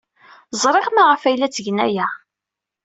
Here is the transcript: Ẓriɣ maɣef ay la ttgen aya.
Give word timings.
Ẓriɣ 0.61 0.87
maɣef 0.95 1.21
ay 1.23 1.35
la 1.37 1.47
ttgen 1.49 1.77
aya. 1.85 2.07